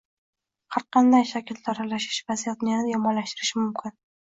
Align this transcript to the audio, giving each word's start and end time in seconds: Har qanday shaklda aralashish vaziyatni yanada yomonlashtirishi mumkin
Har 0.75 0.85
qanday 0.97 1.27
shaklda 1.33 1.63
aralashish 1.75 2.21
vaziyatni 2.33 2.77
yanada 2.77 2.95
yomonlashtirishi 2.97 3.65
mumkin 3.67 4.01